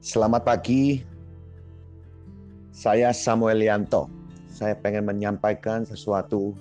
[0.00, 1.04] Selamat pagi,
[2.72, 4.08] saya Samuel Yanto.
[4.48, 6.56] Saya pengen menyampaikan sesuatu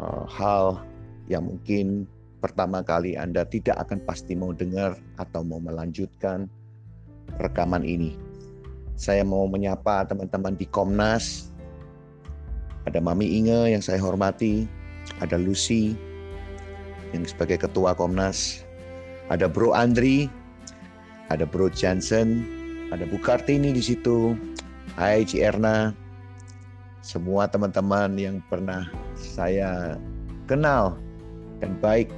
[0.00, 0.80] uh, hal
[1.28, 2.08] yang mungkin
[2.40, 6.48] pertama kali Anda tidak akan pasti mau dengar atau mau melanjutkan
[7.36, 8.16] rekaman ini.
[8.96, 11.52] Saya mau menyapa teman-teman di Komnas.
[12.88, 14.64] Ada Mami Inge yang saya hormati,
[15.20, 15.92] ada Lucy
[17.12, 18.64] yang sebagai ketua Komnas,
[19.28, 20.32] ada Bro Andri
[21.32, 22.44] ada Bro Johnson,
[22.92, 24.36] ada Bu Kartini di situ,
[24.98, 25.94] Hai Ci Erna,
[27.00, 29.96] semua teman-teman yang pernah saya
[30.48, 30.96] kenal
[31.60, 32.12] dan baik.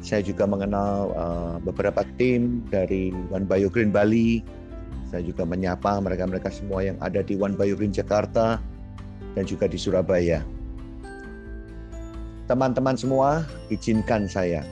[0.00, 4.40] Saya juga mengenal uh, beberapa tim dari One Bio Green Bali.
[5.12, 8.56] Saya juga menyapa mereka-mereka semua yang ada di One Bio Green Jakarta
[9.36, 10.40] dan juga di Surabaya.
[12.48, 14.64] Teman-teman semua, izinkan saya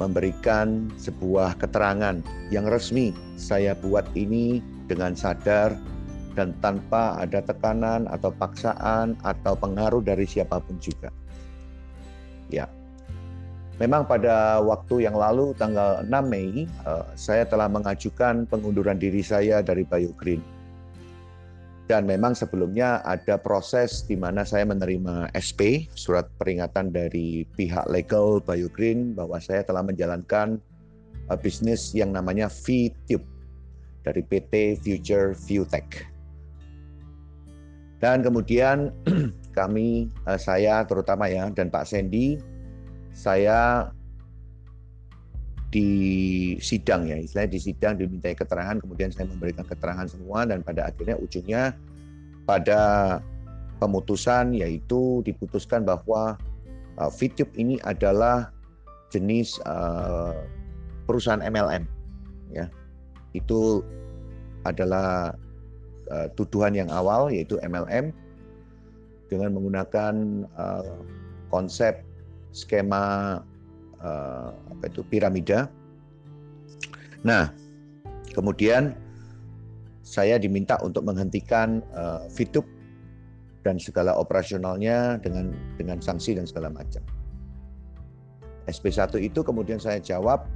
[0.00, 3.12] memberikan sebuah keterangan yang resmi.
[3.36, 5.76] Saya buat ini dengan sadar
[6.32, 11.12] dan tanpa ada tekanan atau paksaan atau pengaruh dari siapa pun juga.
[12.48, 12.64] Ya.
[13.76, 19.60] Memang pada waktu yang lalu tanggal 6 Mei eh, saya telah mengajukan pengunduran diri saya
[19.60, 20.59] dari Bio Green
[21.90, 28.38] dan memang sebelumnya ada proses di mana saya menerima SP, surat peringatan dari pihak legal
[28.38, 30.62] BioGreen bahwa saya telah menjalankan
[31.26, 33.26] uh, bisnis yang namanya VTube
[34.06, 36.06] dari PT Future Viewtech.
[37.98, 38.94] Dan kemudian
[39.58, 42.38] kami, uh, saya terutama ya, dan Pak Sandy,
[43.10, 43.90] saya
[45.70, 45.90] di
[46.58, 51.14] sidang ya, istilahnya di sidang dimintai keterangan, kemudian saya memberikan keterangan semua dan pada akhirnya
[51.14, 51.78] ujungnya
[52.42, 52.80] pada
[53.78, 56.34] pemutusan yaitu diputuskan bahwa
[56.98, 58.50] uh, VTube ini adalah
[59.14, 60.34] jenis uh,
[61.06, 61.86] perusahaan MLM
[62.50, 62.66] ya.
[63.30, 63.86] Itu
[64.66, 65.38] adalah
[66.10, 68.10] uh, tuduhan yang awal yaitu MLM
[69.30, 70.98] dengan menggunakan uh,
[71.54, 72.02] konsep
[72.50, 73.38] skema
[74.04, 75.68] uh, apa itu piramida.
[77.24, 77.52] Nah,
[78.32, 78.96] kemudian
[80.00, 82.66] saya diminta untuk menghentikan uh, VTube
[83.60, 87.04] dan segala operasionalnya dengan dengan sanksi dan segala macam.
[88.68, 90.46] SP1 itu kemudian saya jawab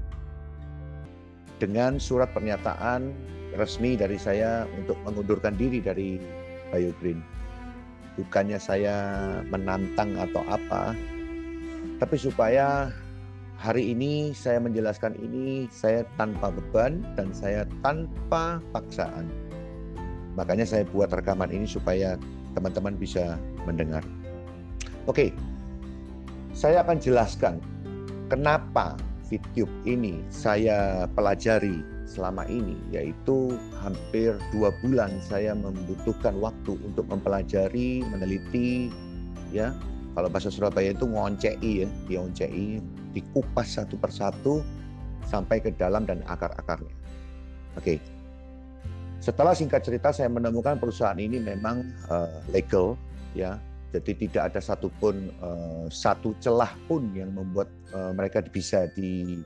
[1.59, 3.13] dengan surat pernyataan
[3.55, 6.19] resmi dari saya untuk mengundurkan diri dari
[6.75, 7.23] BioGreen.
[8.15, 8.97] Bukannya saya
[9.51, 10.95] menantang atau apa,
[11.99, 12.91] tapi supaya
[13.59, 19.31] hari ini saya menjelaskan ini saya tanpa beban dan saya tanpa paksaan.
[20.35, 22.19] Makanya saya buat rekaman ini supaya
[22.59, 24.03] teman-teman bisa mendengar.
[25.07, 25.31] Oke,
[26.55, 27.59] saya akan jelaskan
[28.31, 28.99] kenapa
[29.31, 38.05] VTube ini saya pelajari selama ini, yaitu hampir dua bulan saya membutuhkan waktu untuk mempelajari,
[38.05, 38.93] meneliti,
[39.51, 39.73] ya.
[40.15, 42.79] Kalau bahasa Surabaya itu ngoncei ya, dioncei
[43.15, 44.61] dikupas satu persatu
[45.31, 46.93] sampai ke dalam dan akar-akarnya.
[47.79, 47.99] Oke.
[49.25, 51.81] Setelah singkat cerita saya menemukan perusahaan ini memang
[52.13, 52.99] uh, legal
[53.33, 53.57] ya.
[53.95, 59.39] Jadi tidak ada satupun uh, satu celah pun yang membuat uh, mereka bisa di,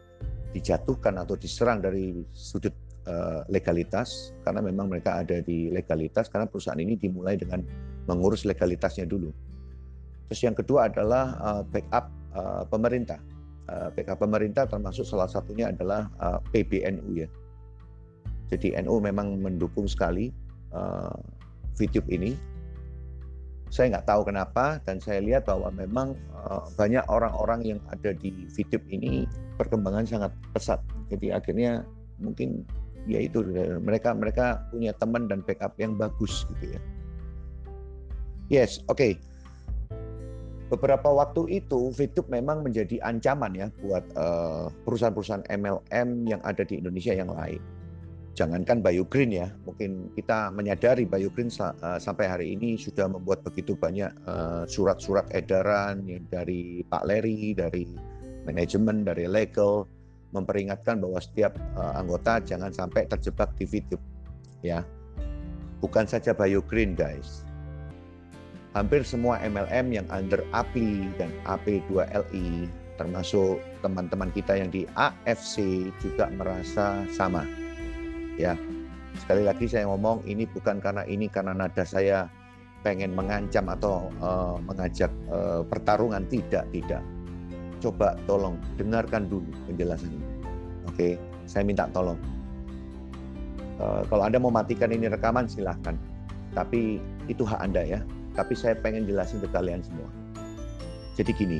[0.56, 2.72] dijatuhkan atau diserang dari sudut
[3.04, 7.60] uh, legalitas karena memang mereka ada di legalitas karena perusahaan ini dimulai dengan
[8.08, 9.28] mengurus legalitasnya dulu.
[10.32, 13.20] Terus yang kedua adalah uh, backup uh, pemerintah
[13.68, 17.28] PK eh, pemerintah termasuk salah satunya adalah uh, eh, PBNU ya.
[18.48, 20.32] Jadi NU memang mendukung sekali
[20.72, 21.12] uh,
[22.08, 22.32] ini.
[23.68, 26.16] Saya nggak tahu kenapa dan saya lihat bahwa memang
[26.80, 29.28] banyak orang-orang yang ada di VTube ini
[29.60, 30.80] perkembangan sangat pesat.
[31.12, 31.84] Jadi akhirnya
[32.16, 32.64] mungkin
[33.04, 33.44] ya itu
[33.84, 36.80] mereka mereka punya teman dan backup yang bagus gitu ya.
[38.48, 38.96] Yes, oke.
[38.96, 39.20] Okay
[40.68, 46.78] beberapa waktu itu VTube memang menjadi ancaman ya buat eh, perusahaan-perusahaan MLM yang ada di
[46.80, 47.60] Indonesia yang lain.
[48.38, 51.02] Jangankan Green ya, mungkin kita menyadari
[51.34, 57.02] Green uh, sampai hari ini sudah membuat begitu banyak uh, surat-surat edaran yang dari Pak
[57.02, 57.82] Leri, dari
[58.46, 59.90] manajemen, dari legal
[60.30, 64.04] memperingatkan bahwa setiap uh, anggota jangan sampai terjebak di VTube
[64.62, 64.86] ya.
[65.82, 66.30] Bukan saja
[66.62, 67.42] Green guys,
[68.76, 72.68] hampir semua MLM yang under API dan AP2LI
[72.98, 77.46] termasuk teman-teman kita yang di AFC juga merasa sama.
[78.36, 78.58] Ya.
[79.18, 82.26] Sekali lagi saya ngomong ini bukan karena ini karena nada saya
[82.82, 87.02] pengen mengancam atau uh, mengajak uh, pertarungan tidak, tidak.
[87.78, 90.28] Coba tolong dengarkan dulu penjelasan ini.
[90.90, 91.08] Oke,
[91.46, 92.18] saya minta tolong.
[93.78, 95.94] Uh, kalau Anda mau matikan ini rekaman silahkan.
[96.54, 96.98] Tapi
[97.30, 98.00] itu hak Anda ya.
[98.38, 100.06] Tapi saya pengen jelasin ke kalian semua.
[101.18, 101.58] Jadi gini,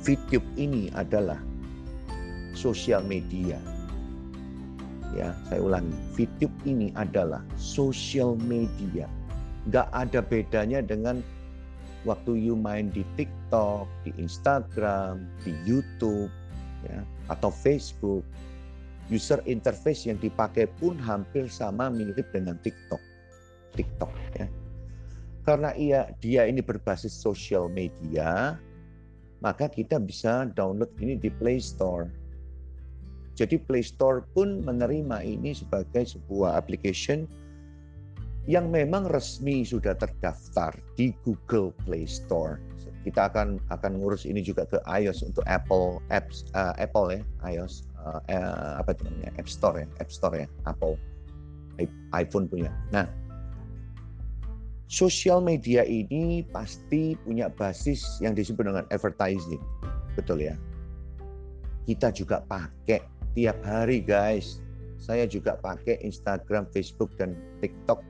[0.00, 1.36] VTube ini adalah
[2.56, 3.60] sosial media.
[5.12, 9.04] Ya, saya ulangi, VTube ini adalah sosial media.
[9.68, 11.20] Gak ada bedanya dengan
[12.08, 16.32] waktu you main di TikTok, di Instagram, di YouTube,
[16.88, 18.24] ya, atau Facebook.
[19.10, 23.02] User interface yang dipakai pun hampir sama mirip dengan TikTok.
[23.74, 24.46] TikTok ya.
[25.50, 28.54] Karena ia dia ini berbasis social media,
[29.42, 32.06] maka kita bisa download ini di Play Store.
[33.34, 37.26] Jadi Play Store pun menerima ini sebagai sebuah application
[38.46, 42.62] yang memang resmi sudah terdaftar di Google Play Store.
[43.02, 47.90] Kita akan akan ngurus ini juga ke iOS untuk Apple apps uh, Apple ya iOS
[48.06, 48.22] uh,
[48.78, 50.94] apa namanya App Store ya App Store ya Apple
[52.14, 52.70] iPhone punya.
[52.94, 53.08] Nah,
[54.90, 59.62] sosial media ini pasti punya basis yang disebut dengan advertising,
[60.18, 60.58] betul ya?
[61.86, 62.98] Kita juga pakai
[63.38, 64.58] tiap hari guys.
[64.98, 68.02] Saya juga pakai Instagram, Facebook, dan TikTok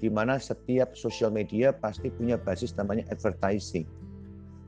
[0.00, 3.88] di mana setiap sosial media pasti punya basis namanya advertising.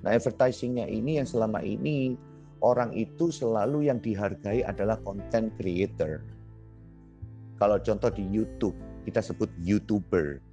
[0.03, 2.17] Nah, advertisingnya ini yang selama ini
[2.65, 6.25] orang itu selalu yang dihargai adalah content creator.
[7.61, 8.75] Kalau contoh di YouTube,
[9.07, 10.52] kita sebut YouTuber.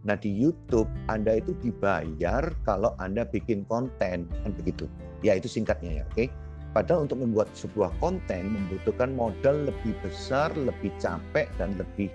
[0.00, 4.88] Nah, di YouTube Anda itu dibayar kalau Anda bikin konten, kan begitu.
[5.20, 6.14] Ya, itu singkatnya ya, oke.
[6.16, 6.28] Okay?
[6.70, 12.08] Padahal untuk membuat sebuah konten membutuhkan modal lebih besar, lebih capek, dan lebih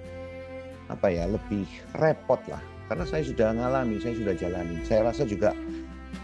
[0.88, 1.66] apa ya lebih
[1.98, 4.78] repot lah karena saya sudah mengalami, saya sudah jalani.
[4.86, 5.58] Saya rasa juga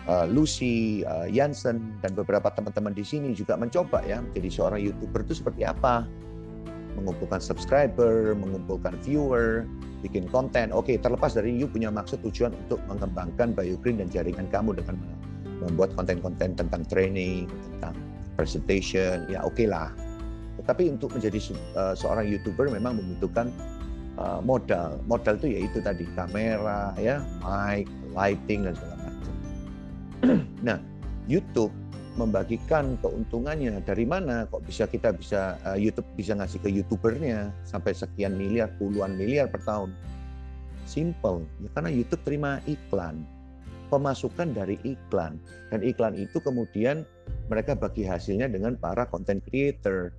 [0.05, 5.25] uh, Lucy, uh, Jansen dan beberapa teman-teman di sini juga mencoba ya menjadi seorang youtuber
[5.25, 6.05] itu seperti apa,
[6.97, 9.67] mengumpulkan subscriber, mengumpulkan viewer,
[10.01, 10.73] bikin konten.
[10.73, 14.97] Oke, terlepas dari you punya maksud tujuan untuk mengembangkan Bayu Green dan jaringan kamu dengan
[15.61, 17.45] membuat konten-konten tentang training,
[17.77, 17.95] tentang
[18.33, 19.93] presentation, ya oke okay lah.
[20.61, 21.37] Tetapi untuk menjadi
[21.77, 23.53] uh, seorang youtuber memang membutuhkan
[24.17, 24.97] uh, modal.
[25.05, 29.33] Modal itu yaitu tadi kamera, ya, mic, lighting dan segala macam.
[30.67, 30.77] nah,
[31.29, 31.73] YouTube
[32.19, 33.79] membagikan keuntungannya.
[33.83, 34.47] Dari mana?
[34.49, 37.51] Kok bisa kita bisa uh, YouTube bisa ngasih ke youtubernya?
[37.63, 39.95] Sampai sekian miliar puluhan miliar per tahun.
[40.83, 43.23] Simple ya karena YouTube terima iklan.
[43.87, 45.39] Pemasukan dari iklan.
[45.67, 47.03] Dan iklan itu kemudian
[47.51, 50.15] mereka bagi hasilnya dengan para content creator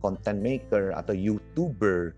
[0.00, 2.14] content maker atau youtuber.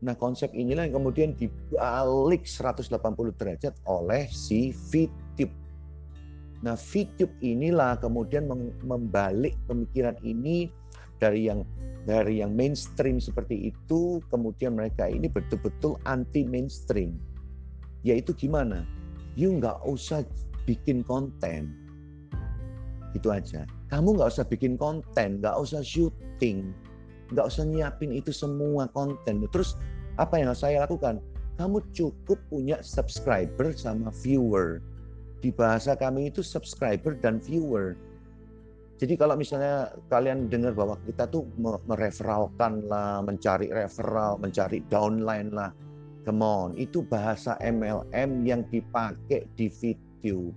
[0.00, 2.92] Nah konsep inilah yang kemudian dibalik 180
[3.36, 5.19] derajat oleh si VTube.
[6.60, 8.44] Nah VTube inilah kemudian
[8.84, 10.68] membalik pemikiran ini
[11.20, 11.64] dari yang
[12.08, 17.16] dari yang mainstream seperti itu, kemudian mereka ini betul-betul anti mainstream.
[18.04, 18.88] Yaitu gimana?
[19.36, 20.24] You nggak usah
[20.64, 21.76] bikin konten,
[23.12, 23.66] itu aja.
[23.90, 26.70] Kamu nggak usah bikin konten, nggak usah syuting,
[27.34, 29.44] nggak usah nyiapin itu semua konten.
[29.50, 29.74] Terus
[30.18, 31.18] apa yang saya lakukan?
[31.58, 34.80] Kamu cukup punya subscriber sama viewer.
[35.40, 37.96] Di bahasa kami itu subscriber dan viewer.
[39.00, 41.48] Jadi kalau misalnya kalian dengar bahwa kita tuh
[41.88, 45.72] mereferalkan lah, mencari referral, mencari downline lah,
[46.28, 50.52] come on, itu bahasa MLM yang dipakai di video.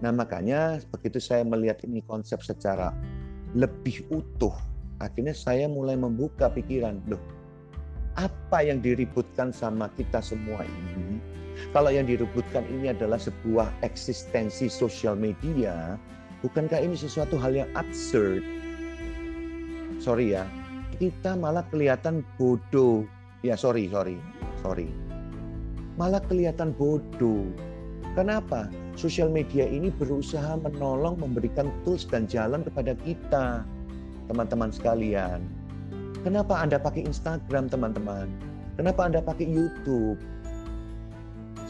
[0.00, 2.96] Nah makanya begitu saya melihat ini konsep secara
[3.52, 4.56] lebih utuh,
[4.96, 7.20] akhirnya saya mulai membuka pikiran, loh
[8.16, 11.15] apa yang diributkan sama kita semua ini?
[11.72, 15.96] Kalau yang diributkan ini adalah sebuah eksistensi sosial media,
[16.44, 18.44] bukankah ini sesuatu hal yang absurd?
[20.00, 20.44] Sorry ya,
[21.00, 23.04] kita malah kelihatan bodoh.
[23.40, 24.20] Ya sorry, sorry,
[24.60, 24.88] sorry.
[25.96, 27.48] Malah kelihatan bodoh.
[28.12, 28.68] Kenapa?
[28.96, 33.60] Sosial media ini berusaha menolong memberikan tools dan jalan kepada kita,
[34.28, 35.44] teman-teman sekalian
[36.26, 38.26] Kenapa Anda pakai Instagram, teman-teman?
[38.74, 40.18] Kenapa Anda pakai YouTube?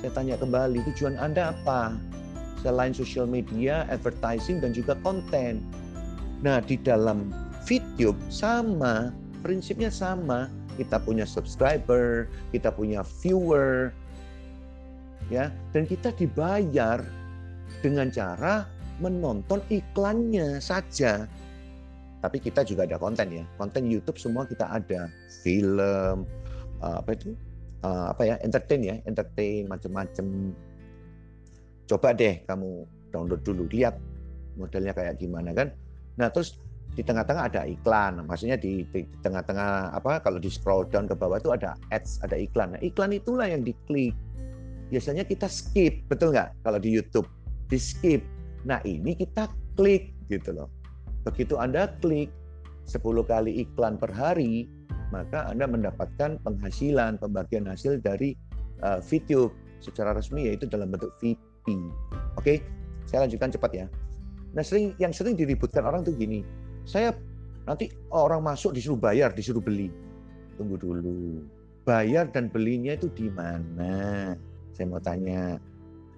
[0.06, 1.90] Saya tanya kembali, tujuan Anda apa?
[2.62, 5.58] Selain sosial media, advertising, dan juga konten.
[6.46, 7.34] Nah, di dalam
[7.66, 9.10] video sama,
[9.42, 10.46] prinsipnya sama.
[10.78, 13.90] Kita punya subscriber, kita punya viewer,
[15.26, 17.02] ya, dan kita dibayar
[17.82, 18.62] dengan cara
[19.02, 21.26] menonton iklannya saja
[22.22, 25.12] tapi kita juga ada konten ya konten YouTube semua kita ada
[25.44, 26.24] film
[26.80, 27.36] apa itu
[27.86, 30.50] uh, apa ya entertain ya entertain macam-macam
[31.86, 32.82] coba deh kamu
[33.14, 33.94] download dulu lihat
[34.58, 35.70] modelnya kayak gimana kan
[36.18, 36.58] nah terus
[36.96, 38.24] di tengah-tengah ada iklan.
[38.24, 38.88] Maksudnya di,
[39.20, 42.72] tengah-tengah apa kalau di scroll down ke bawah itu ada ads, ada iklan.
[42.72, 44.16] Nah, iklan itulah yang diklik.
[44.88, 46.56] Biasanya kita skip, betul nggak?
[46.64, 47.28] Kalau di YouTube
[47.68, 48.24] di skip.
[48.64, 50.72] Nah, ini kita klik gitu loh.
[51.28, 52.32] Begitu Anda klik
[52.88, 54.64] 10 kali iklan per hari,
[55.14, 58.34] maka Anda mendapatkan penghasilan, pembagian hasil dari
[58.82, 61.66] uh, video secara resmi yaitu dalam bentuk VP.
[62.38, 62.62] Oke,
[63.06, 63.86] saya lanjutkan cepat ya.
[64.56, 66.40] Nah, sering yang sering diributkan orang tuh gini,
[66.88, 67.12] saya
[67.68, 69.92] nanti orang masuk disuruh bayar, disuruh beli.
[70.56, 71.44] Tunggu dulu.
[71.86, 74.34] Bayar dan belinya itu di mana?
[74.74, 75.60] Saya mau tanya.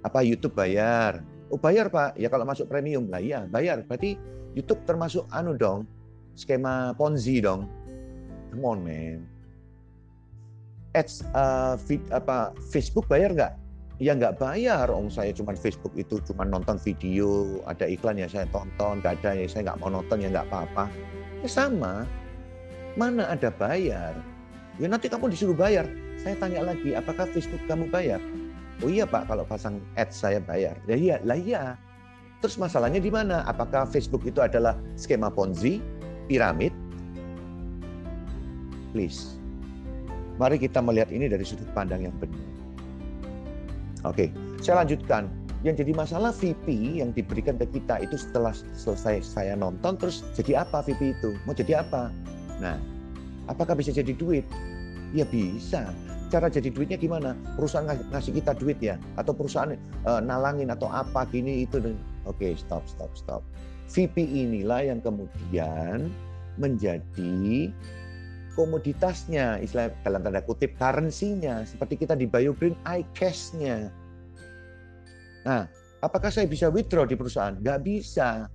[0.07, 1.21] Apa YouTube bayar?
[1.53, 2.17] Oh bayar Pak.
[2.17, 3.85] Ya kalau masuk premium lah iya bayar.
[3.85, 4.17] Berarti
[4.57, 5.85] YouTube termasuk anu dong.
[6.39, 7.67] Skema Ponzi dong.
[8.53, 9.25] Come on man.
[10.97, 13.55] Ads uh, feed, apa Facebook bayar nggak?
[13.99, 18.47] Ya nggak bayar, om saya cuma Facebook itu cuma nonton video, ada iklan ya saya
[18.55, 20.87] tonton, nggak ada ya saya nggak mau nonton ya nggak apa-apa.
[21.43, 22.07] Ya sama,
[22.95, 24.15] mana ada bayar?
[24.79, 25.91] Ya nanti kamu disuruh bayar.
[26.23, 28.23] Saya tanya lagi, apakah Facebook kamu bayar?
[28.83, 30.79] Oh iya Pak, kalau pasang ads saya bayar.
[30.87, 31.75] Ya iya, lah iya.
[32.39, 33.43] Terus masalahnya di mana?
[33.51, 35.83] Apakah Facebook itu adalah skema Ponzi,
[36.31, 36.71] piramid?
[38.93, 39.39] Please.
[40.39, 42.39] Mari kita melihat ini dari sudut pandang yang benar.
[44.07, 44.31] Oke,
[44.63, 45.27] saya lanjutkan.
[45.67, 50.63] Yang jadi masalah VP yang diberikan ke kita itu setelah selesai saya nonton terus jadi
[50.63, 51.35] apa VP itu?
[51.43, 52.15] Mau jadi apa?
[52.63, 52.79] Nah,
[53.51, 54.47] apakah bisa jadi duit?
[55.11, 55.91] Ya bisa.
[56.31, 57.35] Cara jadi duitnya gimana?
[57.59, 59.03] Perusahaan ngasih kita duit ya?
[59.19, 59.75] Atau perusahaan
[60.07, 61.83] uh, nalangin atau apa gini itu?
[62.23, 63.43] Oke, stop, stop, stop.
[63.91, 66.13] VP inilah yang kemudian
[66.61, 67.73] menjadi
[68.59, 73.87] komoditasnya, istilah dalam tanda kutip currency-nya, seperti kita di BioGreen iCash-nya.
[75.47, 75.71] Nah,
[76.03, 77.55] apakah saya bisa withdraw di perusahaan?
[77.55, 78.51] Nggak bisa.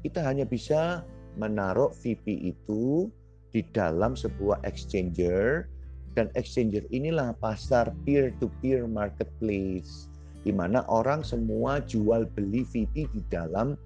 [0.00, 1.04] Kita hanya bisa
[1.36, 3.12] menaruh VP itu
[3.52, 5.68] di dalam sebuah exchanger
[6.16, 10.08] dan exchanger inilah pasar peer-to-peer marketplace
[10.42, 13.76] di mana orang semua jual beli VP di dalam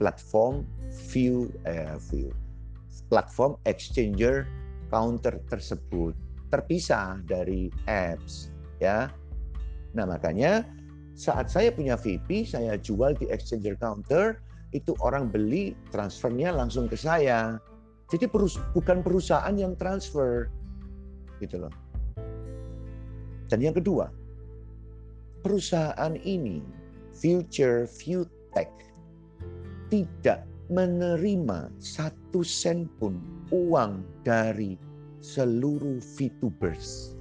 [0.00, 0.64] platform
[1.12, 2.32] view eh, view
[3.12, 4.46] platform exchanger
[4.88, 6.16] counter tersebut
[6.48, 8.48] terpisah dari apps
[8.80, 9.12] ya.
[9.92, 10.64] Nah, makanya
[11.18, 14.38] saat saya punya VP, saya jual di exchanger counter,
[14.70, 17.58] itu orang beli transfernya langsung ke saya.
[18.08, 20.48] Jadi perus bukan perusahaan yang transfer.
[21.42, 21.72] Gitu loh.
[23.48, 24.12] Dan yang kedua,
[25.42, 26.60] perusahaan ini
[27.16, 27.88] Future
[28.54, 28.70] Tech
[29.88, 33.16] tidak menerima satu sen pun
[33.52, 34.76] uang dari
[35.24, 37.16] seluruh VTubers.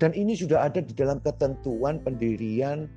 [0.00, 2.88] Dan ini sudah ada di dalam ketentuan pendirian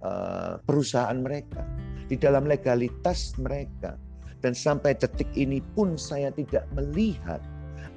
[0.00, 1.60] uh, perusahaan mereka,
[2.08, 4.00] di dalam legalitas mereka.
[4.40, 7.42] Dan sampai detik ini pun saya tidak melihat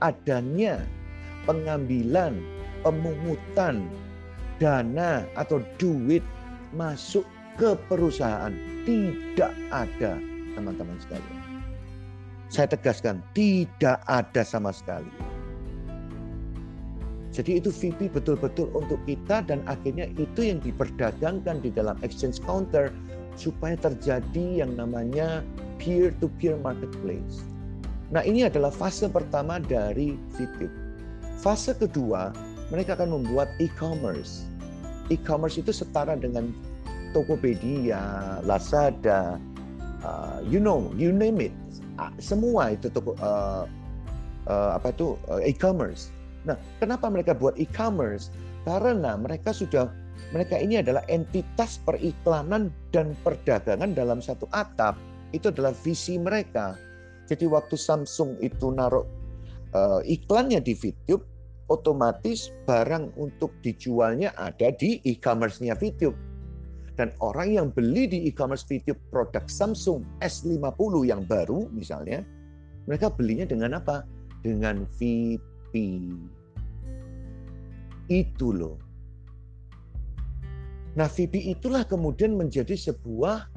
[0.02, 0.82] adanya
[1.46, 2.42] pengambilan,
[2.82, 3.86] pemungutan
[4.58, 6.26] dana atau duit
[6.74, 7.24] masuk
[7.56, 8.54] ke perusahaan.
[8.84, 10.18] Tidak ada,
[10.56, 11.40] teman-teman sekalian.
[12.52, 15.08] Saya tegaskan, tidak ada sama sekali.
[17.32, 22.92] Jadi itu VP betul-betul untuk kita dan akhirnya itu yang diperdagangkan di dalam exchange counter
[23.40, 25.40] supaya terjadi yang namanya
[25.80, 27.40] peer-to-peer marketplace.
[28.12, 30.68] Nah ini adalah fase pertama dari VP.
[31.40, 32.36] Fase kedua,
[32.68, 34.44] mereka akan membuat e-commerce.
[35.08, 36.52] E-commerce itu setara dengan
[37.12, 39.40] Tokopedia, Lazada,
[40.04, 41.56] uh, you know, you name it
[42.18, 43.68] semua itu toko uh,
[44.50, 46.10] uh, apa itu uh, e-commerce.
[46.48, 48.34] Nah, kenapa mereka buat e-commerce?
[48.66, 49.90] Karena mereka sudah
[50.32, 54.98] mereka ini adalah entitas periklanan dan perdagangan dalam satu atap.
[55.36, 56.76] Itu adalah visi mereka.
[57.30, 59.08] Jadi waktu Samsung itu naruh
[59.72, 61.24] uh, iklannya di VTube,
[61.72, 66.31] otomatis barang untuk dijualnya ada di e-commerce-nya VTube.
[67.02, 72.22] Dan orang yang beli di e-commerce video produk Samsung S50 yang baru misalnya,
[72.86, 74.06] mereka belinya dengan apa?
[74.46, 75.74] Dengan VP.
[78.06, 78.78] Itu loh.
[80.94, 83.50] Nah VP itulah kemudian menjadi sebuah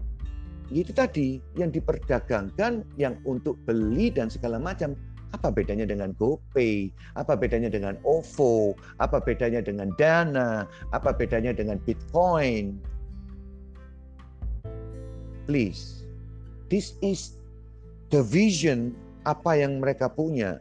[0.73, 4.97] itu tadi yang diperdagangkan yang untuk beli dan segala macam
[5.37, 6.89] apa bedanya dengan GoPay?
[7.21, 8.73] Apa bedanya dengan OVO?
[9.05, 10.65] Apa bedanya dengan Dana?
[10.97, 12.94] Apa bedanya dengan Bitcoin?
[15.45, 16.05] Please.
[16.73, 17.39] This is
[18.11, 20.61] the vision apa yang mereka punya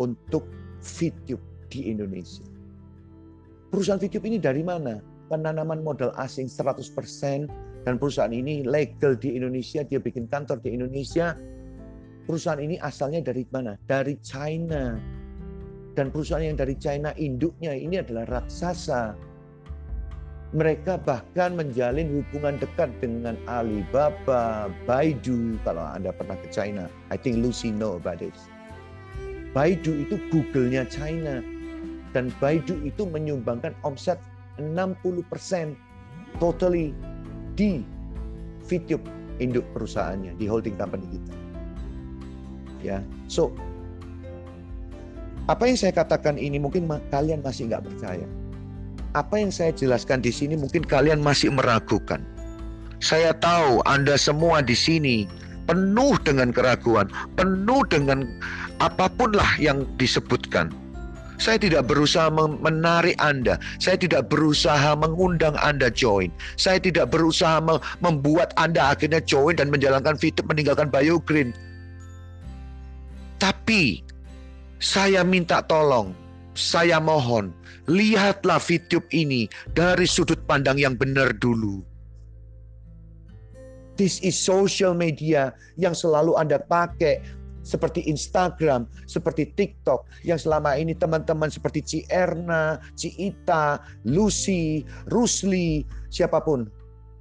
[0.00, 0.44] untuk
[0.82, 2.44] VTube di Indonesia.
[3.72, 5.00] Perusahaan VTube ini dari mana?
[5.32, 6.84] Penanaman modal asing 100%
[7.84, 11.36] Dan perusahaan ini legal di Indonesia, dia bikin kantor di Indonesia.
[12.24, 13.76] Perusahaan ini asalnya dari mana?
[13.84, 14.96] Dari China.
[15.92, 19.12] Dan perusahaan yang dari China induknya ini adalah raksasa.
[20.54, 26.86] Mereka bahkan menjalin hubungan dekat dengan Alibaba, Baidu, kalau Anda pernah ke China.
[27.10, 28.38] I think Lucy know about this.
[29.50, 31.42] Baidu itu Google-nya China.
[32.14, 34.22] Dan Baidu itu menyumbangkan omset
[34.62, 35.74] 60%
[36.38, 36.94] totally
[37.58, 37.82] di
[38.62, 39.02] Fitup
[39.42, 41.34] induk perusahaannya di holding company kita.
[42.84, 43.50] Ya, so
[45.50, 48.24] apa yang saya katakan ini mungkin kalian masih nggak percaya.
[49.14, 52.18] Apa yang saya jelaskan di sini mungkin kalian masih meragukan.
[52.98, 55.30] Saya tahu Anda semua di sini
[55.70, 57.06] penuh dengan keraguan,
[57.38, 58.26] penuh dengan
[58.82, 60.74] apa pun lah yang disebutkan.
[61.38, 63.58] Saya tidak berusaha menarik Anda.
[63.82, 66.30] Saya tidak berusaha mengundang Anda join.
[66.54, 67.58] Saya tidak berusaha
[68.02, 70.90] membuat Anda akhirnya join dan menjalankan fitur meninggalkan
[71.26, 71.50] Green.
[73.42, 74.02] Tapi
[74.78, 76.14] saya minta tolong,
[76.54, 77.50] saya mohon,
[77.88, 81.84] lihatlah video ini dari sudut pandang yang benar dulu.
[83.94, 87.22] This is social media yang selalu Anda pakai
[87.64, 95.86] seperti Instagram, seperti TikTok, yang selama ini teman-teman seperti Ci Erna, Ci Ita, Lucy, Rusli,
[96.12, 96.68] siapa pun,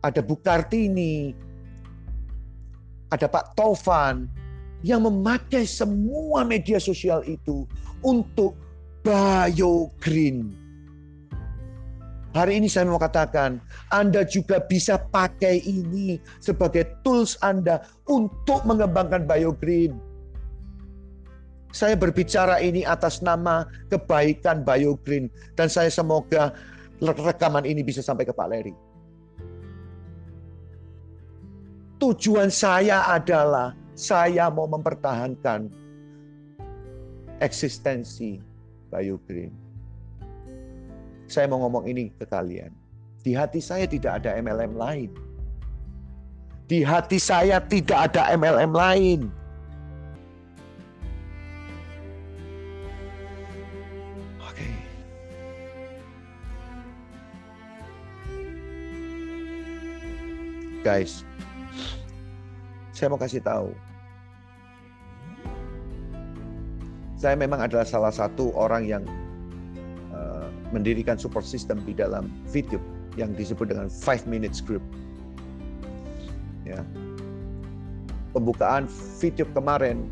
[0.03, 1.31] ada Bu Kartini,
[3.13, 4.27] ada Pak Tovan,
[4.83, 7.63] yang memakai semua media sosial itu
[8.03, 8.57] untuk
[9.03, 10.55] bio green.
[12.33, 13.61] Hari ini saya mau katakan,
[13.93, 19.93] Anda juga bisa pakai ini sebagai tools Anda untuk mengembangkan bio green.
[21.73, 25.25] Saya berbicara ini atas nama kebaikan BioGreen
[25.57, 26.53] dan saya semoga
[27.01, 28.73] rekaman ini bisa sampai ke Pak Leri.
[31.97, 35.73] Tujuan saya adalah saya mau mempertahankan
[37.41, 38.52] eksistensi
[38.93, 39.49] BioGreen.
[41.25, 42.69] Saya mau ngomong ini ke kalian.
[43.25, 45.09] Di hati saya tidak ada MLM lain.
[46.69, 49.33] Di hati saya tidak ada MLM lain.
[60.83, 61.23] Guys,
[62.91, 63.71] saya mau kasih tahu.
[67.23, 69.07] Saya memang adalah salah satu orang yang
[70.11, 72.83] uh, mendirikan support system di dalam video
[73.15, 74.83] yang disebut dengan 5 minutes group.
[76.67, 76.83] Ya.
[78.35, 78.91] Pembukaan
[79.23, 80.03] video kemarin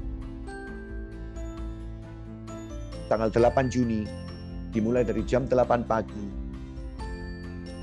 [3.11, 4.07] tanggal 8 Juni
[4.71, 6.31] dimulai dari jam 8 pagi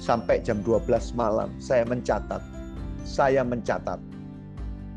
[0.00, 2.40] sampai jam 12 malam saya mencatat
[3.04, 4.00] saya mencatat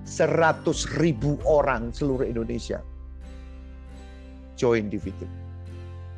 [0.08, 0.64] 100
[1.04, 2.80] ribu orang seluruh Indonesia
[4.62, 5.26] join di video.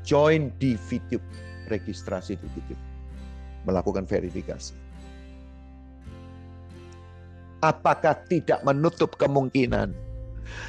[0.04, 1.24] Join di video,
[1.72, 2.76] registrasi di video.
[3.64, 4.76] Melakukan verifikasi.
[7.64, 9.96] Apakah tidak menutup kemungkinan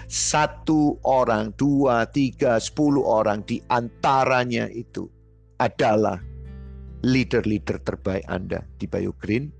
[0.07, 5.11] satu orang, dua, tiga, sepuluh orang di antaranya itu
[5.59, 6.23] adalah
[7.03, 9.51] leader-leader terbaik Anda di Bio Green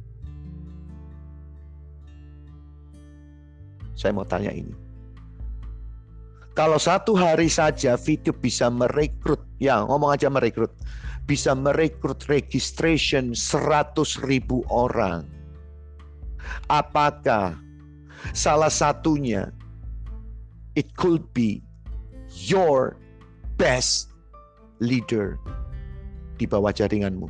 [3.95, 4.84] Saya mau tanya ini.
[6.55, 10.71] Kalau satu hari saja video bisa merekrut, ya ngomong aja merekrut,
[11.27, 15.27] bisa merekrut registration 100 ribu orang.
[16.71, 17.59] Apakah
[18.39, 19.51] salah satunya
[20.79, 21.59] it could be
[22.31, 22.95] your
[23.59, 24.15] best
[24.79, 25.35] leader
[26.39, 27.27] di bawah jaringanmu?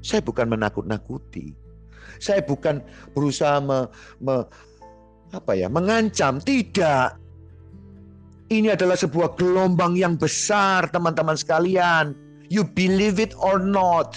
[0.00, 1.52] Saya bukan menakut-nakuti.
[2.18, 2.80] Saya bukan
[3.12, 3.86] berusaha me,
[4.18, 4.42] me,
[5.32, 7.16] apa ya, mengancam, tidak.
[8.52, 12.12] Ini adalah sebuah gelombang yang besar, teman-teman sekalian.
[12.52, 14.12] You believe it or not.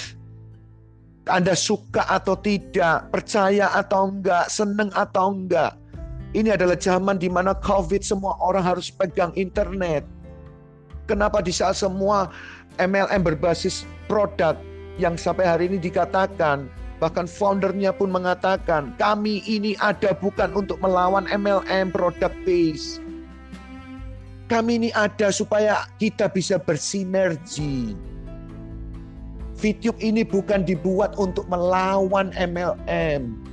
[1.25, 5.73] Anda suka atau tidak, percaya atau enggak, seneng atau enggak.
[6.35, 10.03] Ini adalah zaman di mana COVID semua orang harus pegang internet.
[11.07, 12.27] Kenapa di saat semua
[12.75, 14.59] MLM berbasis produk
[14.99, 16.67] yang sampai hari ini dikatakan
[17.03, 23.03] Bahkan foundernya pun mengatakan, kami ini ada bukan untuk melawan MLM product base.
[24.47, 27.97] Kami ini ada supaya kita bisa bersinergi.
[29.59, 33.43] VTube ini bukan dibuat untuk melawan MLM.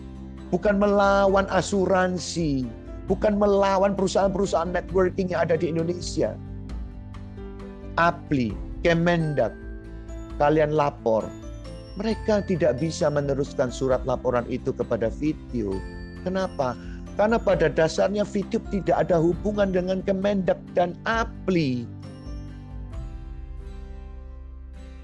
[0.55, 2.69] Bukan melawan asuransi.
[3.11, 6.39] Bukan melawan perusahaan-perusahaan networking yang ada di Indonesia.
[7.99, 8.55] Apli,
[8.87, 9.53] Kemendak,
[10.39, 11.27] kalian lapor
[12.01, 15.77] Mereka tidak bisa meneruskan surat laporan itu kepada video.
[16.25, 16.73] Kenapa?
[17.21, 21.85] Karena pada dasarnya video tidak ada hubungan dengan Kemendak dan APLI.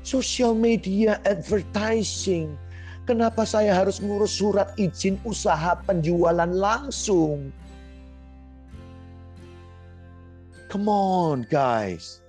[0.00, 2.56] Social media advertising.
[3.04, 7.52] Kenapa saya harus ngurus surat izin usaha penjualan langsung?
[10.72, 12.24] Come on guys.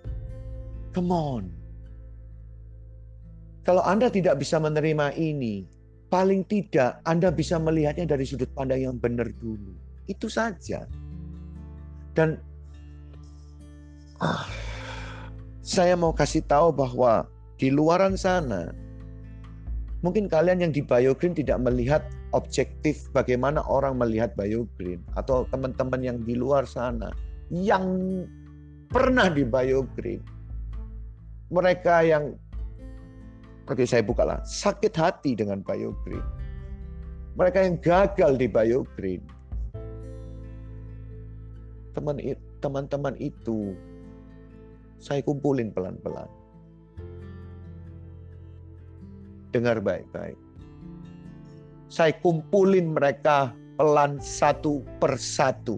[0.91, 1.58] Come on.
[3.67, 5.67] Kalau Anda tidak bisa menerima ini,
[6.09, 9.75] paling tidak Anda bisa melihatnya dari sudut pandang yang benar dulu.
[10.09, 10.89] Itu saja.
[12.17, 12.41] Dan
[14.23, 14.47] ah,
[15.61, 17.29] saya mau kasih tahu bahwa
[17.61, 18.73] di luaran sana,
[20.01, 22.01] mungkin kalian yang di BioGreen tidak melihat
[22.33, 27.13] objektif bagaimana orang melihat BioGreen atau teman-teman yang di luar sana
[27.53, 27.85] yang
[28.89, 30.21] pernah di BioGreen.
[31.49, 32.37] Mereka yang
[33.69, 34.41] Oke saya buka lah.
[34.41, 36.25] Sakit hati dengan BioGreen.
[37.37, 39.21] Mereka yang gagal di BioGreen.
[42.59, 43.77] Teman-teman itu
[44.97, 46.25] saya kumpulin pelan-pelan.
[49.53, 50.37] Dengar baik-baik.
[51.93, 55.77] Saya kumpulin mereka pelan satu persatu.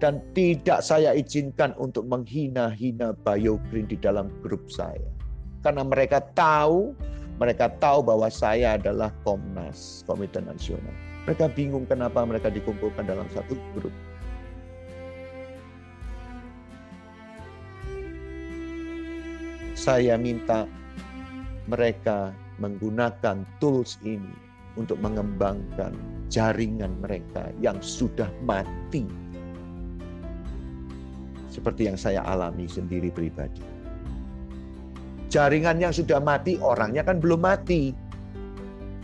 [0.00, 5.17] Dan tidak saya izinkan untuk menghina-hina BioGreen di dalam grup saya
[5.62, 6.94] karena mereka tahu,
[7.38, 10.94] mereka tahu bahwa saya adalah Komnas, Komite Nasional.
[11.26, 13.92] Mereka bingung kenapa mereka dikumpulkan dalam satu grup.
[19.78, 20.66] Saya minta
[21.70, 24.34] mereka menggunakan tools ini
[24.74, 25.94] untuk mengembangkan
[26.32, 29.06] jaringan mereka yang sudah mati.
[31.48, 33.77] Seperti yang saya alami sendiri pribadi.
[35.28, 37.92] Jaringan yang sudah mati, orangnya kan belum mati.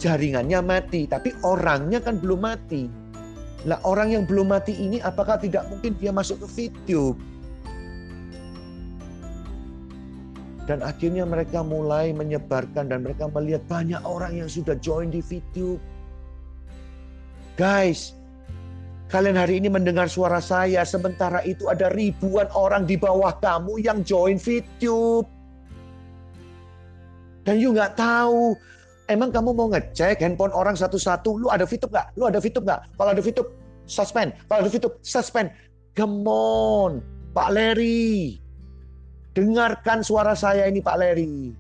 [0.01, 2.89] Jaringannya mati, tapi orangnya kan belum mati.
[3.65, 7.17] Nah orang yang belum mati ini apakah tidak mungkin dia masuk ke video?
[10.65, 15.77] Dan akhirnya mereka mulai menyebarkan dan mereka melihat banyak orang yang sudah join di video.
[17.61, 18.17] Guys,
[19.13, 24.01] kalian hari ini mendengar suara saya, sementara itu ada ribuan orang di bawah kamu yang
[24.09, 25.29] join video.
[27.45, 28.57] Dan you nggak tahu.
[29.13, 31.37] Emang kamu mau ngecek handphone orang satu-satu?
[31.37, 32.17] Lu ada VTube nggak?
[32.17, 32.97] Lu ada VTube nggak?
[32.97, 33.51] Kalau ada VTube,
[33.85, 34.33] suspend.
[34.49, 35.53] Kalau ada VTube, suspend.
[35.93, 37.05] Come on,
[37.37, 38.41] Pak Leri.
[39.37, 41.53] Dengarkan suara saya ini Pak Leri.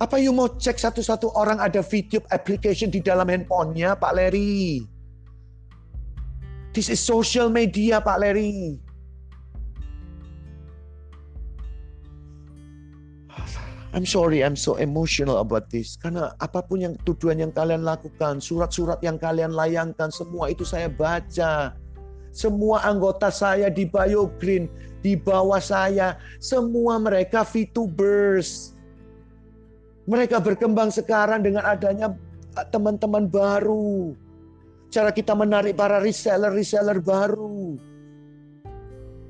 [0.00, 4.82] Apa you mau cek satu-satu orang ada video application di dalam handphonenya Pak Leri?
[6.74, 8.83] This is social media Pak Leri.
[13.94, 15.94] I'm sorry, I'm so emotional about this.
[15.94, 20.90] Karena apa pun yang tuduhan yang kalian lakukan, surat-surat yang kalian layangkan, semua itu saya
[20.90, 21.78] baca.
[22.34, 24.66] Semua anggota saya di Bio Green,
[25.06, 28.74] di bawah saya, semua mereka VTubers.
[30.10, 32.10] Mereka berkembang sekarang dengan adanya
[32.74, 34.18] teman-teman baru.
[34.90, 37.78] Cara kita menarik para reseller-reseller baru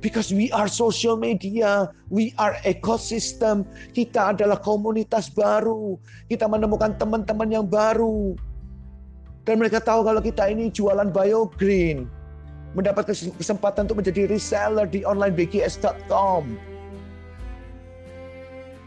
[0.05, 3.65] Because we are social media, we are ecosystem.
[3.97, 5.97] Kita adalah komunitas baru.
[6.29, 8.37] Kita menemukan teman-teman yang baru.
[9.49, 12.05] Dan mereka tahu kalau kita ini jualan biogreen.
[12.77, 16.53] Mendapat kesempatan untuk menjadi reseller di onlinebgs.com.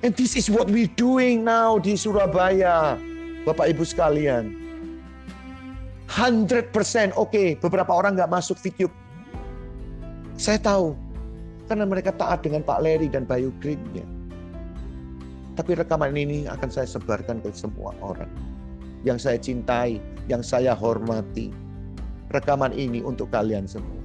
[0.05, 2.93] And this is what we doing now di Surabaya.
[3.41, 4.53] Bapak Ibu sekalian.
[6.13, 6.69] 100%
[7.17, 8.85] oke, okay, beberapa orang nggak masuk video.
[10.37, 10.93] Saya tahu,
[11.67, 14.07] karena mereka taat dengan Pak Leri dan Bayu Greennya.
[15.57, 18.29] Tapi rekaman ini akan saya sebarkan ke semua orang.
[19.01, 19.97] Yang saya cintai,
[20.31, 21.49] yang saya hormati.
[22.29, 23.99] Rekaman ini untuk kalian semua.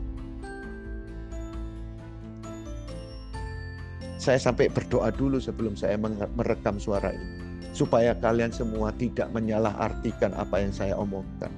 [4.16, 5.98] Saya sampai berdoa dulu sebelum saya
[6.38, 7.42] merekam suara ini.
[7.74, 11.50] Supaya kalian semua tidak menyalahartikan apa yang saya omongkan.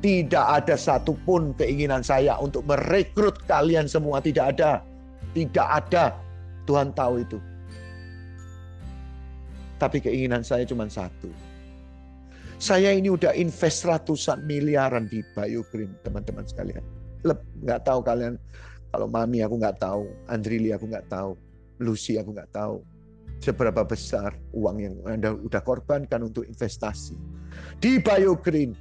[0.00, 4.22] Tidak ada satupun keinginan saya untuk merekrut kalian semua.
[4.22, 4.95] Tidak ada.
[5.36, 6.16] Tidak ada.
[6.64, 7.36] Tuhan tahu itu.
[9.76, 11.28] Tapi keinginan saya cuma satu.
[12.56, 16.80] Saya ini udah invest ratusan miliaran di Green, teman-teman sekalian.
[17.60, 18.40] Nggak tahu kalian,
[18.88, 21.36] kalau Mami aku nggak tahu, Andrili aku nggak tahu,
[21.84, 22.80] Lucy aku nggak tahu.
[23.44, 27.12] Seberapa besar uang yang Anda udah korbankan untuk investasi.
[27.76, 28.00] Di
[28.40, 28.72] Green.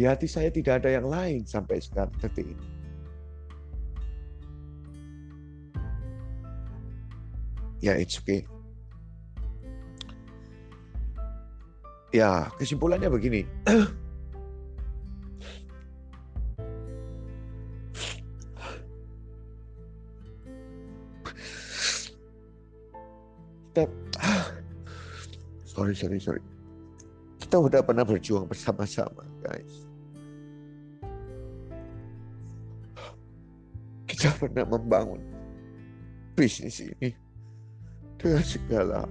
[0.00, 2.66] Di hati saya tidak ada yang lain sampai sekarang detik ini.
[7.84, 8.48] Ya, it's okay.
[12.16, 13.44] Ya, kesimpulannya begini.
[23.68, 23.84] Kita,
[25.68, 26.40] sorry, sorry, sorry.
[27.36, 29.89] Kita udah pernah berjuang bersama-sama, guys.
[34.20, 35.16] Kita pernah membangun
[36.36, 37.08] bisnis ini
[38.20, 39.08] dengan segala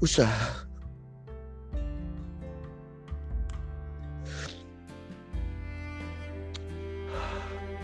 [0.00, 0.64] usaha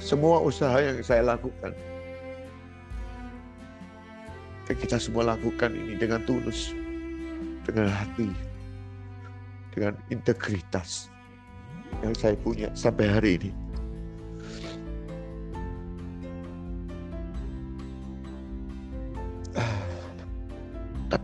[0.01, 1.77] semua usaha yang saya lakukan.
[4.65, 6.73] Dan kita semua lakukan ini dengan tulus,
[7.69, 8.33] dengan hati,
[9.77, 11.13] dengan integritas
[12.01, 13.64] yang saya punya sampai hari ini.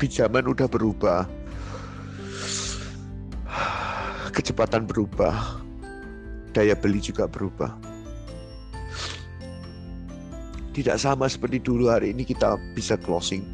[0.01, 1.29] Tapi zaman udah berubah.
[4.33, 5.61] Kecepatan berubah.
[6.57, 7.77] Daya beli juga berubah.
[10.73, 13.45] Tidak sama seperti dulu hari ini kita bisa closing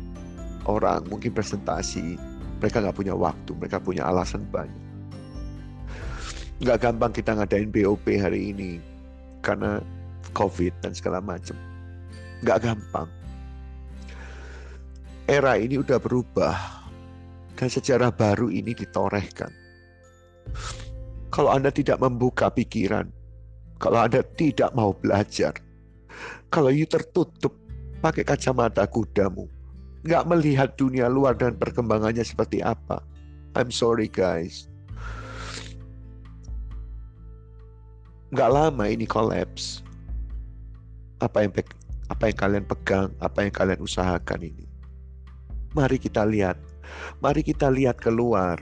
[0.70, 2.14] orang mungkin presentasi.
[2.62, 4.86] Mereka nggak punya waktu mereka punya alasan banyak.
[6.62, 8.78] Nggak gampang kita ngadain BOP hari ini
[9.42, 9.82] karena
[10.30, 11.58] COVID dan segala macam.
[12.46, 13.10] Nggak gampang
[15.26, 16.54] era ini udah berubah
[17.58, 19.50] dan sejarah baru ini ditorehkan
[21.34, 23.10] kalau Anda tidak membuka pikiran
[23.82, 25.54] kalau Anda tidak mau belajar
[26.50, 27.52] kalau you tertutup
[28.00, 29.50] pakai kacamata kudamu,
[30.06, 33.02] nggak melihat dunia luar dan perkembangannya seperti apa.
[33.56, 34.68] I'm sorry guys.
[38.30, 39.80] Nggak lama ini collapse.
[41.18, 41.52] Apa yang
[42.12, 44.65] apa yang kalian pegang, apa yang kalian usahakan ini.
[45.76, 46.56] Mari kita lihat.
[47.20, 48.56] Mari kita lihat keluar.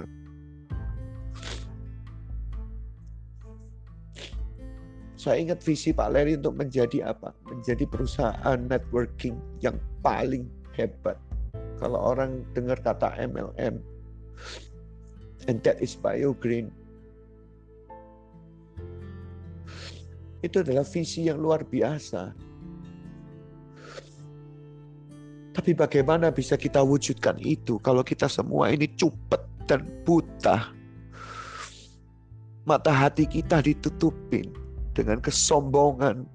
[5.14, 7.30] Saya ingat visi Pak Leri untuk menjadi apa?
[7.46, 11.14] Menjadi perusahaan networking yang paling hebat.
[11.78, 13.78] Kalau orang dengar kata MLM,
[15.46, 16.74] and that is Bio Green.
[20.42, 22.34] Itu adalah visi yang luar biasa.
[25.54, 29.38] Tapi bagaimana bisa kita wujudkan itu kalau kita semua ini cupet
[29.70, 30.74] dan buta?
[32.66, 34.50] Mata hati kita ditutupin
[34.98, 36.26] dengan kesombongan,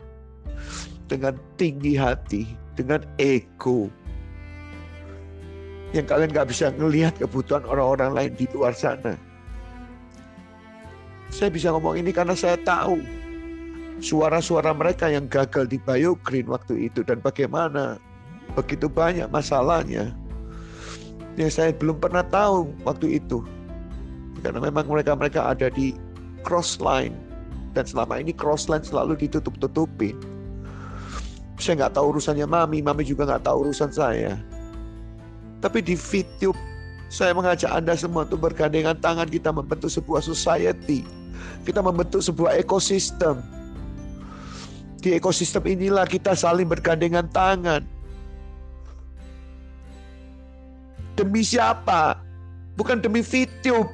[1.12, 2.48] dengan tinggi hati,
[2.80, 3.92] dengan ego.
[5.92, 9.20] Yang kalian gak bisa ngelihat kebutuhan orang-orang lain di luar sana.
[11.28, 13.02] Saya bisa ngomong ini karena saya tahu
[14.00, 18.00] suara-suara mereka yang gagal di Biogreen waktu itu dan bagaimana
[18.58, 20.14] begitu banyak masalahnya
[21.38, 23.46] yang saya belum pernah tahu waktu itu
[24.42, 25.96] karena memang mereka-mereka ada di
[26.44, 27.14] cross line
[27.78, 30.18] dan selama ini crossline selalu ditutup-tutupin.
[31.60, 34.40] Saya nggak tahu urusannya mami, mami juga nggak tahu urusan saya.
[35.60, 36.56] Tapi di video
[37.12, 41.04] saya mengajak Anda semua untuk bergandengan tangan kita membentuk sebuah society.
[41.68, 43.44] Kita membentuk sebuah ekosistem.
[45.04, 47.84] Di ekosistem inilah kita saling bergandengan tangan.
[51.20, 52.16] Demi siapa?
[52.80, 53.92] Bukan demi video,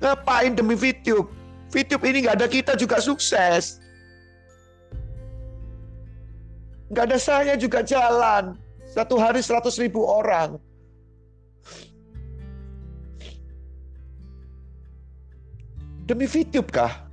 [0.00, 1.28] Ngapain demi VTube?
[1.70, 3.78] VTube ini nggak ada kita juga sukses.
[6.90, 8.56] Nggak ada saya juga jalan.
[8.90, 10.58] Satu hari seratus ribu orang.
[16.08, 17.06] Demi VTube kah?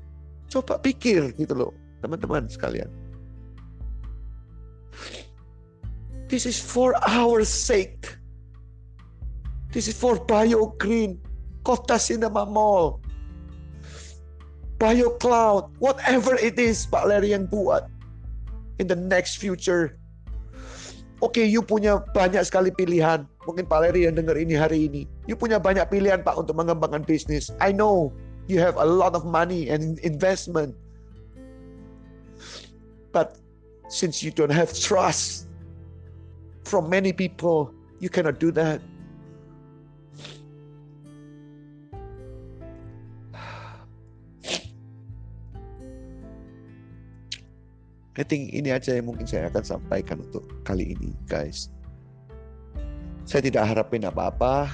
[0.50, 2.90] Coba pikir gitu loh, teman-teman sekalian.
[6.28, 8.12] This is for our sake.
[9.72, 11.24] This is for Bio Green.
[11.68, 13.04] Kota Cinema Mall,
[14.80, 17.92] Bio Cloud, whatever it is Pak Leri yang buat
[18.80, 20.00] in the next future.
[21.20, 23.28] Oke, okay, you punya banyak sekali pilihan.
[23.44, 25.04] Mungkin Pak Leri yang dengar ini hari ini.
[25.28, 27.52] You punya banyak pilihan Pak untuk mengembangkan bisnis.
[27.60, 28.16] I know
[28.48, 30.72] you have a lot of money and investment.
[33.12, 33.36] But
[33.92, 35.47] since you don't have trust
[36.68, 37.72] from many people,
[38.04, 38.84] you cannot do that.
[48.20, 51.72] I think ini aja yang mungkin saya akan sampaikan untuk kali ini, guys.
[53.24, 54.68] Saya tidak harapin apa-apa,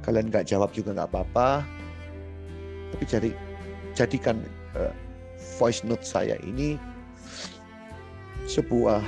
[0.00, 1.60] kalian nggak jawab juga nggak apa-apa.
[2.96, 3.30] Tapi jadi
[3.92, 4.40] jadikan
[4.72, 4.96] uh,
[5.60, 6.80] voice note saya ini
[8.44, 9.00] sebuah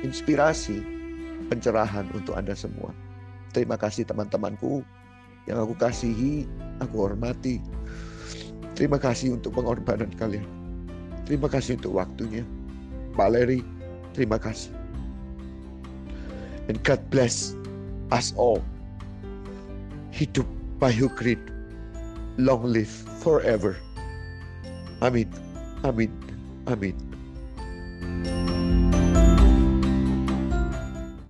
[0.00, 0.99] inspirasi
[1.48, 2.92] pencerahan untuk Anda semua.
[3.54, 4.84] Terima kasih teman-temanku
[5.48, 6.44] yang aku kasihi,
[6.84, 7.58] aku hormati.
[8.76, 10.46] Terima kasih untuk pengorbanan kalian.
[11.24, 12.44] Terima kasih untuk waktunya.
[13.16, 13.60] Pak Leri,
[14.14, 14.72] terima kasih.
[16.70, 17.58] And God bless
[18.14, 18.62] us all.
[20.14, 20.46] Hidup
[20.78, 21.42] Bayu Green.
[22.38, 23.74] Long live forever.
[25.02, 25.28] Amin.
[25.82, 26.12] Amin.
[26.70, 27.09] Amin.